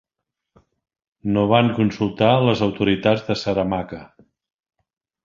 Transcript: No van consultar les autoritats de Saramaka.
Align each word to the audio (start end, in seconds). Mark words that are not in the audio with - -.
No 1.35 1.43
van 1.51 1.69
consultar 1.79 2.31
les 2.47 2.63
autoritats 2.69 3.25
de 3.29 3.37
Saramaka. 3.43 4.01